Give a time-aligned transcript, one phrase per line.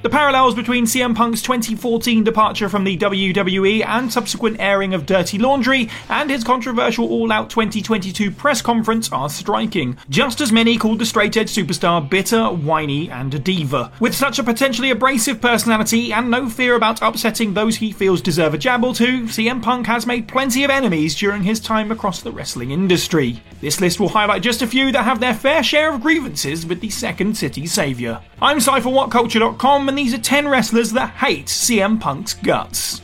[0.00, 5.38] The parallels between CM Punk's 2014 departure from the WWE and subsequent airing of Dirty
[5.38, 9.98] Laundry and his controversial All Out 2022 press conference are striking.
[10.08, 13.90] Just as many called the straight edge superstar bitter, whiny, and a diva.
[13.98, 18.54] With such a potentially abrasive personality and no fear about upsetting those he feels deserve
[18.54, 22.22] a jab or two, CM Punk has made plenty of enemies during his time across
[22.22, 23.42] the wrestling industry.
[23.60, 26.80] This list will highlight just a few that have their fair share of grievances with
[26.80, 28.22] the Second City Saviour.
[28.40, 33.00] I'm Cy for WhatCulture.com, and these are 10 wrestlers that hate CM Punk's guts.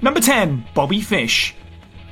[0.00, 1.54] Number 10, Bobby Fish.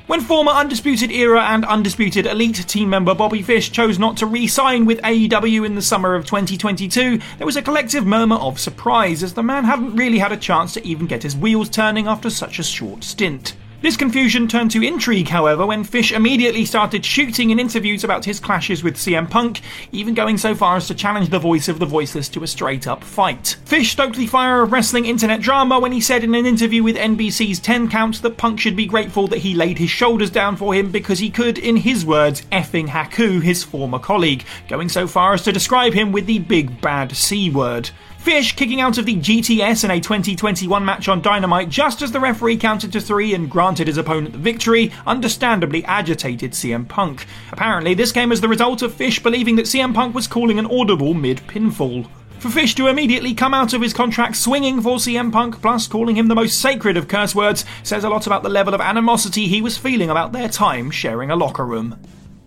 [0.07, 4.47] When former Undisputed Era and Undisputed Elite team member Bobby Fish chose not to re
[4.47, 9.21] sign with AEW in the summer of 2022, there was a collective murmur of surprise
[9.21, 12.29] as the man hadn't really had a chance to even get his wheels turning after
[12.29, 13.55] such a short stint.
[13.81, 18.37] This confusion turned to intrigue, however, when Fish immediately started shooting in interviews about his
[18.37, 19.61] clashes with CM Punk,
[19.93, 22.87] even going so far as to challenge the voice of the voiceless to a straight
[22.87, 23.55] up fight.
[23.63, 26.97] Fish stoked the fire of wrestling internet drama when he said in an interview with
[26.97, 30.73] NBC's 10 Count that Punk should be grateful that he laid his shoulders down for
[30.73, 35.33] him because he could, in his words, effing Haku, his former colleague, going so far
[35.33, 37.91] as to describe him with the big bad C word.
[38.19, 42.19] Fish kicking out of the GTS in a 2021 match on Dynamite just as the
[42.19, 47.25] referee counted to three and granted his opponent the victory, understandably agitated CM Punk.
[47.53, 50.65] Apparently, this came as the result of Fish believing that CM Punk was calling an
[50.65, 52.09] audible mid pinfall.
[52.39, 56.17] For Fish to immediately come out of his contract swinging for CM Punk, plus calling
[56.17, 59.47] him the most sacred of curse words, says a lot about the level of animosity
[59.47, 61.97] he was feeling about their time sharing a locker room.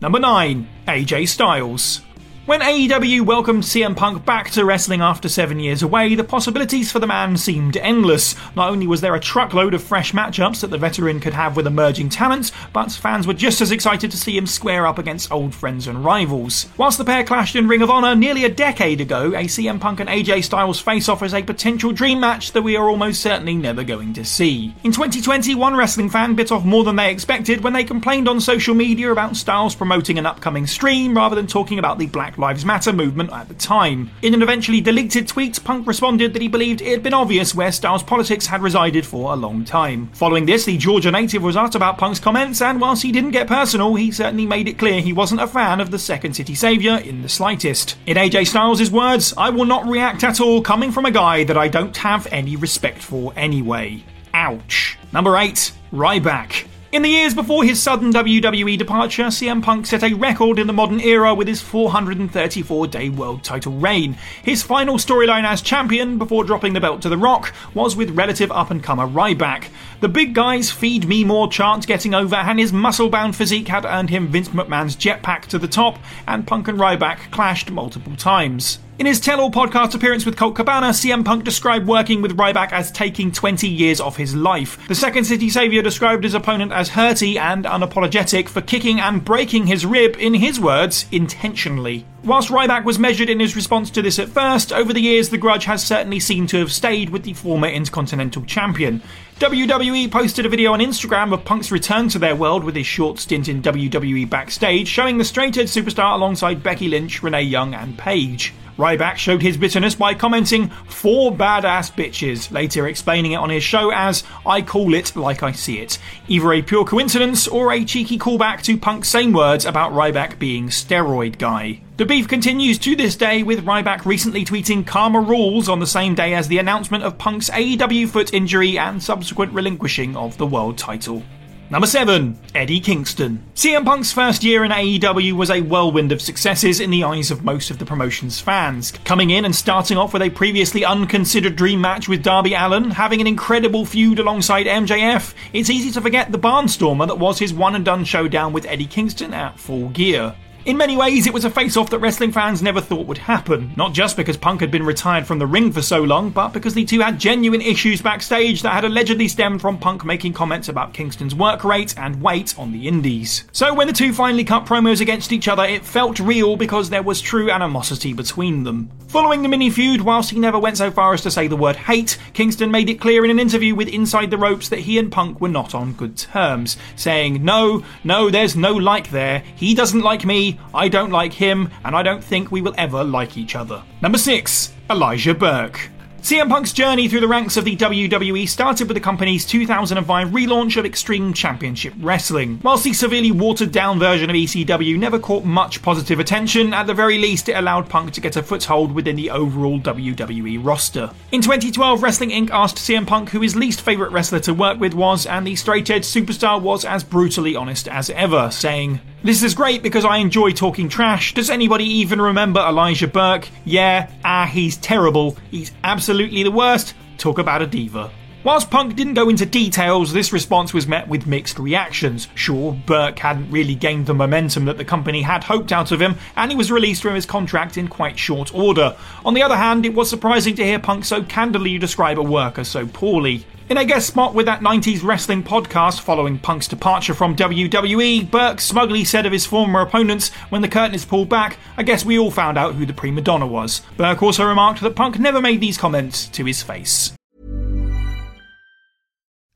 [0.03, 0.69] Number 9.
[0.87, 2.03] AJ Styles.
[2.45, 6.99] When AEW welcomed CM Punk back to wrestling after seven years away, the possibilities for
[6.99, 8.35] the man seemed endless.
[8.57, 11.69] Not only was there a truckload of fresh matchups that the veteran could have with
[11.69, 15.55] emerging talents, but fans were just as excited to see him square up against old
[15.55, 16.67] friends and rivals.
[16.77, 20.01] Whilst the pair clashed in Ring of Honor nearly a decade ago, a CM Punk
[20.01, 23.55] and AJ Styles face off as a potential dream match that we are almost certainly
[23.55, 24.75] never going to see.
[24.83, 28.41] In 2020, one wrestling fan bit off more than they expected when they complained on
[28.41, 32.65] social media about Styles promoting an upcoming stream rather than talking about the Black Lives
[32.65, 34.11] Matter movement at the time.
[34.21, 37.71] In an eventually deleted tweet, Punk responded that he believed it had been obvious where
[37.71, 40.09] Styles' politics had resided for a long time.
[40.15, 43.47] Following this, the Georgia native was asked about Punk's comments, and whilst he didn't get
[43.47, 46.99] personal, he certainly made it clear he wasn't a fan of the Second City Saviour
[46.99, 47.97] in the slightest.
[48.07, 51.57] In AJ Styles' words, I will not react at all coming from a guy that
[51.57, 54.03] I don't have any respect for anyway.
[54.35, 54.99] Ouch.
[55.13, 56.67] Number 8, Ryback.
[56.93, 60.75] In the years before his sudden WWE departure, CM Punk set a record in the
[60.75, 64.19] modern era with his 434 day world title reign.
[64.43, 68.53] His final storyline as champion, before dropping the belt to The Rock, was with relative
[68.53, 69.69] up and comer Ryback.
[70.01, 73.87] The big guy's feed me more chant getting over and his muscle bound physique had
[73.87, 75.99] earned him Vince McMahon's jetpack to the top,
[76.29, 78.81] and Punk and Ryback clashed multiple times.
[79.03, 82.71] In his Tell All podcast appearance with Colt Cabana, CM Punk described working with Ryback
[82.71, 84.79] as taking 20 years off his life.
[84.87, 89.67] The Second City Saviour described his opponent as hurty and unapologetic for kicking and breaking
[89.67, 92.07] his rib, in his words, intentionally.
[92.23, 95.37] Whilst Ryback was measured in his response to this at first, over the years the
[95.37, 99.03] grudge has certainly seemed to have stayed with the former Intercontinental Champion.
[99.41, 103.19] WWE posted a video on Instagram of Punk's return to their world with his short
[103.19, 107.99] stint in WWE backstage, showing the straight edge superstar alongside Becky Lynch, Renee Young, and
[107.99, 108.55] Paige.
[108.83, 113.93] Ryback showed his bitterness by commenting, Four badass bitches, later explaining it on his show
[113.93, 116.01] as, I call it like I see it.
[116.27, 120.67] Either a pure coincidence or a cheeky callback to Punk's same words about Ryback being
[120.67, 121.81] steroid guy.
[121.97, 126.17] The beef continues to this day, with Ryback recently tweeting Karma Rules on the same
[126.17, 130.77] day as the announcement of Punk's AEW foot injury and subsequent relinquishing of the world
[130.77, 131.23] title.
[131.73, 133.43] Number 7, Eddie Kingston.
[133.55, 137.45] CM Punk's first year in AEW was a whirlwind of successes in the eyes of
[137.45, 138.93] most of the promotion's fans.
[139.07, 143.23] Coming in and starting off with a previously unconsidered dream match with Darby Allin, having
[143.23, 147.75] an incredible feud alongside MJF, it's easy to forget the barnstormer that was his one
[147.75, 150.35] and done showdown with Eddie Kingston at Full Gear.
[150.65, 153.73] In many ways, it was a face off that wrestling fans never thought would happen.
[153.77, 156.75] Not just because Punk had been retired from the ring for so long, but because
[156.75, 160.95] the two had genuine issues backstage that had allegedly stemmed from Punk making comments about
[160.95, 163.43] Kingston's work rate and weight on the indies.
[163.51, 167.03] So when the two finally cut promos against each other, it felt real because there
[167.03, 168.89] was true animosity between them.
[169.09, 171.77] Following the mini feud, whilst he never went so far as to say the word
[171.77, 175.11] hate, Kingston made it clear in an interview with Inside the Ropes that he and
[175.11, 179.43] Punk were not on good terms, saying, No, no, there's no like there.
[179.57, 183.05] He doesn't like me, I don't like him, and I don't think we will ever
[183.05, 183.83] like each other.
[184.01, 184.73] Number 6.
[184.91, 185.91] Elijah Burke.
[186.23, 190.77] CM Punk's journey through the ranks of the WWE started with the company's 2005 relaunch
[190.77, 192.61] of Extreme Championship Wrestling.
[192.63, 196.95] Whilst the severely watered down version of ECW never caught much positive attention, at the
[196.95, 201.11] very least it allowed Punk to get a foothold within the overall WWE roster.
[201.33, 202.51] In 2012, Wrestling Inc.
[202.51, 205.91] asked CM Punk who his least favourite wrestler to work with was, and the straight
[205.91, 210.51] edge superstar was as brutally honest as ever, saying, this is great because I enjoy
[210.51, 211.35] talking trash.
[211.35, 213.49] Does anybody even remember Elijah Burke?
[213.65, 215.37] Yeah, ah, he's terrible.
[215.51, 216.95] He's absolutely the worst.
[217.19, 218.11] Talk about a diva.
[218.45, 222.27] Whilst Punk didn't go into details, this response was met with mixed reactions.
[222.35, 226.17] Sure, Burke hadn't really gained the momentum that the company had hoped out of him,
[226.35, 228.97] and he was released from his contract in quite short order.
[229.25, 232.65] On the other hand, it was surprising to hear Punk so candidly describe a worker
[232.65, 233.47] so poorly.
[233.69, 238.61] In a guest spot with that 90s wrestling podcast following Punk's departure from WWE, Burke
[238.61, 242.19] smugly said of his former opponents, when the curtain is pulled back, I guess we
[242.19, 243.81] all found out who the prima donna was.
[243.97, 247.13] Burke also remarked that Punk never made these comments to his face.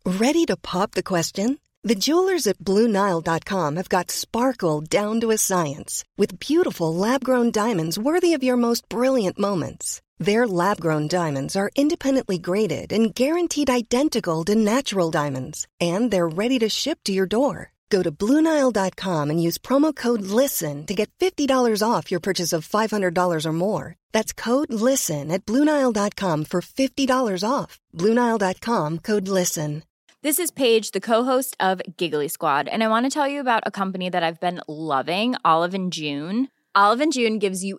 [0.05, 1.59] Ready to pop the question?
[1.83, 7.51] The jewelers at BlueNile.com have got sparkle down to a science with beautiful lab grown
[7.51, 10.01] diamonds worthy of your most brilliant moments.
[10.19, 16.29] Their lab grown diamonds are independently graded and guaranteed identical to natural diamonds, and they're
[16.29, 17.73] ready to ship to your door.
[17.91, 22.67] Go to Bluenile.com and use promo code LISTEN to get $50 off your purchase of
[22.67, 23.95] $500 or more.
[24.13, 27.79] That's code LISTEN at Bluenile.com for $50 off.
[27.95, 29.85] Bluenile.com code LISTEN.
[30.23, 33.39] This is Paige, the co host of Giggly Squad, and I want to tell you
[33.39, 36.49] about a company that I've been loving Olive and June.
[36.75, 37.79] Olive and June gives you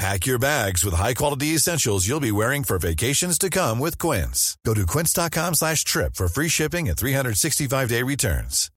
[0.00, 4.56] Pack your bags with high-quality essentials you'll be wearing for vacations to come with Quince.
[4.64, 8.70] Go to quince.com slash trip for free shipping and 365-day returns.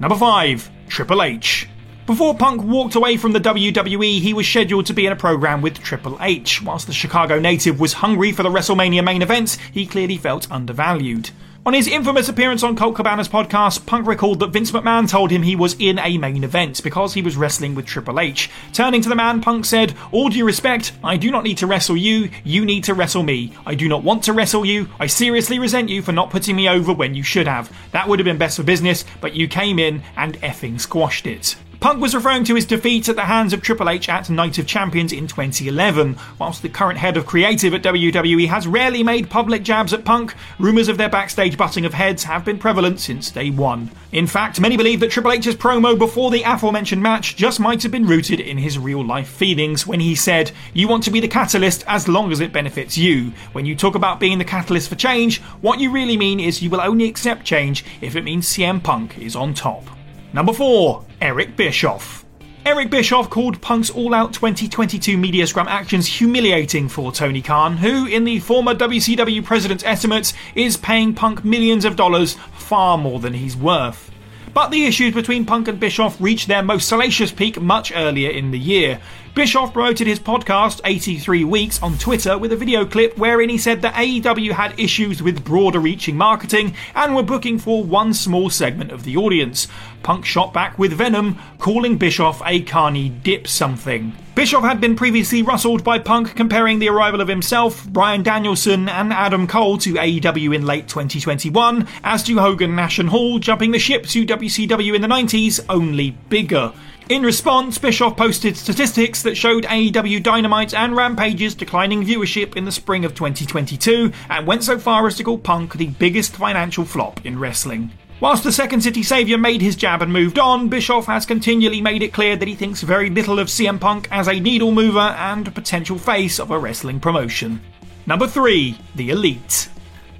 [0.00, 0.68] Number 5.
[0.88, 1.68] Triple H.
[2.06, 5.62] Before Punk walked away from the WWE, he was scheduled to be in a program
[5.62, 6.60] with Triple H.
[6.60, 11.30] Whilst the Chicago native was hungry for the WrestleMania main events, he clearly felt undervalued.
[11.66, 15.42] On his infamous appearance on Colt Cabana's podcast, Punk recalled that Vince McMahon told him
[15.42, 18.48] he was in a main event because he was wrestling with Triple H.
[18.72, 21.98] Turning to the man, Punk said, All due respect, I do not need to wrestle
[21.98, 23.52] you, you need to wrestle me.
[23.66, 26.66] I do not want to wrestle you, I seriously resent you for not putting me
[26.66, 27.70] over when you should have.
[27.92, 31.56] That would have been best for business, but you came in and effing squashed it.
[31.80, 34.66] Punk was referring to his defeat at the hands of Triple H at Night of
[34.66, 36.14] Champions in 2011.
[36.38, 40.34] Whilst the current head of creative at WWE has rarely made public jabs at Punk,
[40.58, 43.90] rumours of their backstage butting of heads have been prevalent since day one.
[44.12, 47.92] In fact, many believe that Triple H's promo before the aforementioned match just might have
[47.92, 51.28] been rooted in his real life feelings when he said, You want to be the
[51.28, 53.32] catalyst as long as it benefits you.
[53.52, 56.68] When you talk about being the catalyst for change, what you really mean is you
[56.68, 59.84] will only accept change if it means CM Punk is on top.
[60.32, 61.04] Number 4.
[61.20, 62.24] Eric Bischoff.
[62.64, 68.06] Eric Bischoff called Punk's All Out 2022 media scrum actions humiliating for Tony Khan, who,
[68.06, 73.32] in the former WCW president's estimates, is paying Punk millions of dollars, far more than
[73.32, 74.12] he's worth.
[74.54, 78.52] But the issues between Punk and Bischoff reached their most salacious peak much earlier in
[78.52, 79.00] the year.
[79.32, 83.80] Bischoff promoted his podcast, 83 Weeks, on Twitter with a video clip wherein he said
[83.82, 88.90] that AEW had issues with broader reaching marketing and were booking for one small segment
[88.90, 89.68] of the audience.
[90.02, 94.12] Punk shot back with Venom, calling Bischoff a carny dip something.
[94.34, 99.12] Bischoff had been previously rustled by Punk comparing the arrival of himself, Bryan Danielson, and
[99.12, 103.78] Adam Cole to AEW in late 2021, as to Hogan, Nash, and Hall jumping the
[103.78, 106.72] ship to WCW in the 90s, only bigger.
[107.08, 112.70] In response, Bischoff posted statistics that showed AEW Dynamite and Rampage's declining viewership in the
[112.70, 117.26] spring of 2022 and went so far as to call Punk the biggest financial flop
[117.26, 117.90] in wrestling.
[118.20, 122.02] Whilst the Second City Saviour made his jab and moved on, Bischoff has continually made
[122.02, 125.52] it clear that he thinks very little of CM Punk as a needle mover and
[125.54, 127.60] potential face of a wrestling promotion.
[128.06, 128.78] Number 3.
[128.94, 129.68] The Elite.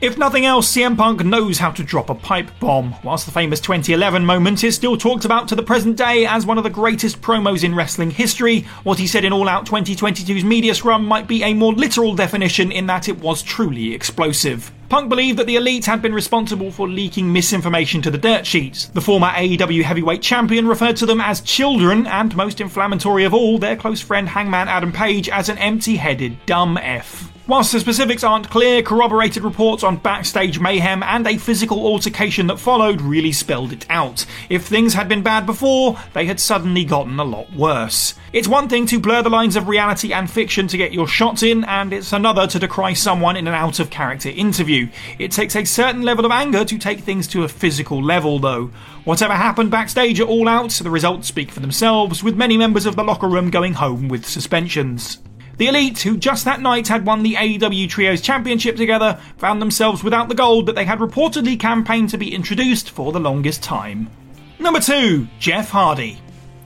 [0.01, 2.95] If nothing else, CM Punk knows how to drop a pipe bomb.
[3.05, 6.57] Whilst the famous 2011 moment is still talked about to the present day as one
[6.57, 10.75] of the greatest promos in wrestling history, what he said in All Out 2022's media
[10.75, 14.73] scrum might be a more literal definition in that it was truly explosive.
[14.89, 18.87] Punk believed that the Elite had been responsible for leaking misinformation to the dirt sheets.
[18.87, 23.59] The former AEW heavyweight champion referred to them as children, and most inflammatory of all,
[23.59, 27.31] their close friend Hangman Adam Page as an empty headed dumb F.
[27.51, 32.61] Whilst the specifics aren't clear, corroborated reports on backstage mayhem and a physical altercation that
[32.61, 34.25] followed really spelled it out.
[34.49, 38.15] If things had been bad before, they had suddenly gotten a lot worse.
[38.33, 41.43] It's one thing to blur the lines of reality and fiction to get your shots
[41.43, 44.89] in, and it's another to decry someone in an out of character interview.
[45.19, 48.71] It takes a certain level of anger to take things to a physical level, though.
[49.03, 52.95] Whatever happened backstage at All Out, the results speak for themselves, with many members of
[52.95, 55.19] the locker room going home with suspensions.
[55.61, 60.03] The Elite, who just that night had won the AEW Trios Championship together, found themselves
[60.03, 64.09] without the gold that they had reportedly campaigned to be introduced for the longest time.
[64.59, 66.19] Number 2, Jeff Hardy.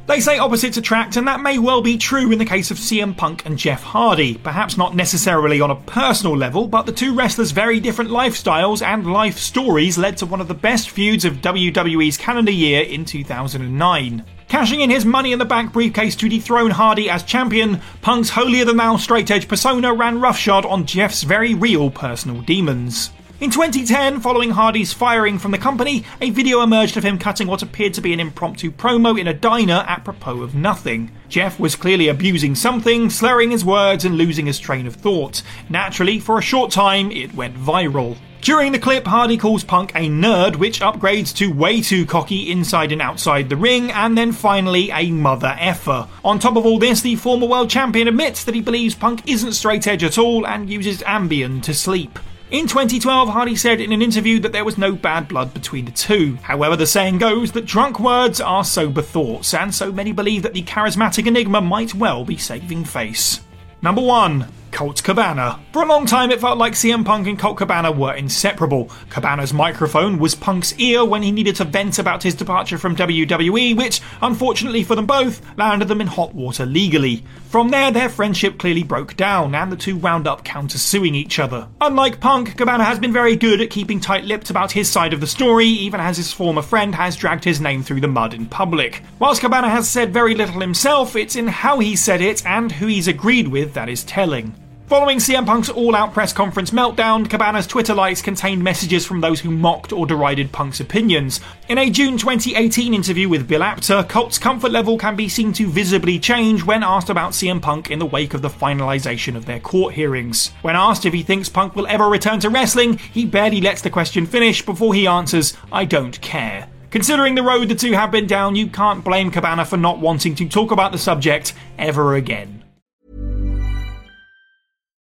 [0.07, 3.17] They say opposites attract, and that may well be true in the case of CM
[3.17, 4.39] Punk and Jeff Hardy.
[4.39, 9.13] Perhaps not necessarily on a personal level, but the two wrestlers' very different lifestyles and
[9.13, 14.25] life stories led to one of the best feuds of WWE's calendar year in 2009.
[14.55, 18.65] Cashing in his money in the bank briefcase to dethrone Hardy as champion, Punk's holier
[18.65, 23.11] than thou straight edge persona ran roughshod on Jeff's very real personal demons.
[23.41, 27.65] In 2010, following Hardy's firing from the company, a video emerged of him cutting what
[27.65, 31.11] appeared to be an impromptu promo in a diner apropos of nothing.
[31.29, 35.43] Jeff was clearly abusing something, slurring his words and losing his train of thought.
[35.69, 38.17] Naturally, for a short time, it went viral.
[38.45, 42.93] During the clip, Hardy calls Punk a nerd, which upgrades to way too cocky inside
[42.93, 46.07] and outside the ring, and then finally a mother effer.
[46.23, 49.55] On top of all this, the former world champion admits that he believes Punk isn't
[49.55, 52.19] straight edge at all and uses Ambien to sleep.
[52.51, 55.93] In 2012, Hardy said in an interview that there was no bad blood between the
[55.93, 56.37] two.
[56.43, 60.53] However, the saying goes that drunk words are sober thoughts, and so many believe that
[60.53, 63.41] the charismatic Enigma might well be saving face.
[63.81, 64.47] Number 1.
[64.75, 65.61] Colt Cabana.
[65.73, 68.91] For a long time, it felt like CM Punk and Colt Cabana were inseparable.
[69.09, 73.77] Cabana's microphone was Punk's ear when he needed to vent about his departure from WWE,
[73.77, 77.23] which, unfortunately for them both, landed them in hot water legally.
[77.51, 81.69] From there, their friendship clearly broke down, and the two wound up countersuing each other.
[81.81, 85.21] Unlike Punk, Cabana has been very good at keeping tight lipped about his side of
[85.21, 88.47] the story, even as his former friend has dragged his name through the mud in
[88.47, 89.03] public.
[89.21, 92.89] Whilst Cabana has said very little himself, it's in how he said it and who
[92.89, 94.53] he's agreed with that is telling.
[94.95, 99.41] Following CM Punk's all out press conference meltdown, Cabana's Twitter likes contained messages from those
[99.41, 101.41] who mocked or derided Punk's opinions.
[101.69, 105.67] In a June 2018 interview with Bill Apter, Colt's comfort level can be seen to
[105.67, 109.59] visibly change when asked about CM Punk in the wake of the finalisation of their
[109.59, 110.53] court hearings.
[110.63, 113.91] When asked if he thinks Punk will ever return to wrestling, he barely lets the
[113.91, 116.69] question finish before he answers, I don't care.
[116.93, 120.37] Considering the road the two have been down, you can't blame Cabana for not wanting
[120.37, 122.64] to talk about the subject ever again.